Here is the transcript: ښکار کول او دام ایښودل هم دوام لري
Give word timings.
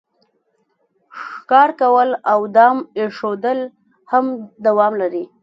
ښکار 1.27 1.69
کول 1.81 2.09
او 2.31 2.39
دام 2.55 2.77
ایښودل 2.97 3.59
هم 4.11 4.25
دوام 4.65 4.93
لري 5.01 5.23